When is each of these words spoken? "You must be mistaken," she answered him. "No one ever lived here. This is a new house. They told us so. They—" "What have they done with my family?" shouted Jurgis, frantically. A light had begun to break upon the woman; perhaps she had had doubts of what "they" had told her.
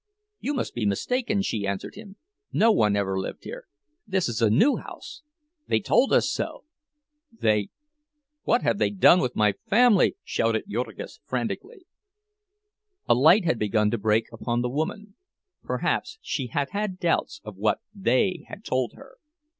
"You 0.39 0.55
must 0.55 0.73
be 0.73 0.87
mistaken," 0.87 1.43
she 1.43 1.67
answered 1.67 1.93
him. 1.93 2.15
"No 2.51 2.71
one 2.71 2.95
ever 2.95 3.19
lived 3.19 3.43
here. 3.43 3.65
This 4.07 4.27
is 4.27 4.41
a 4.41 4.49
new 4.49 4.77
house. 4.77 5.21
They 5.67 5.79
told 5.79 6.11
us 6.11 6.27
so. 6.27 6.63
They—" 7.31 7.69
"What 8.41 8.63
have 8.63 8.79
they 8.79 8.89
done 8.89 9.19
with 9.19 9.35
my 9.35 9.53
family?" 9.69 10.15
shouted 10.23 10.63
Jurgis, 10.67 11.19
frantically. 11.27 11.85
A 13.07 13.13
light 13.13 13.45
had 13.45 13.59
begun 13.59 13.91
to 13.91 13.99
break 13.99 14.25
upon 14.33 14.63
the 14.63 14.69
woman; 14.69 15.13
perhaps 15.61 16.17
she 16.23 16.47
had 16.47 16.71
had 16.71 16.97
doubts 16.99 17.39
of 17.43 17.57
what 17.57 17.79
"they" 17.93 18.45
had 18.47 18.65
told 18.65 18.93
her. 18.95 19.17